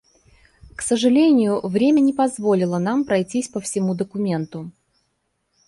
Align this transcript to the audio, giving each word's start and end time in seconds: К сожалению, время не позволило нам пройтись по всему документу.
К 0.75 0.81
сожалению, 0.81 1.59
время 1.63 1.99
не 1.99 2.11
позволило 2.11 2.79
нам 2.79 3.03
пройтись 3.05 3.49
по 3.49 3.59
всему 3.59 3.93
документу. 3.93 4.71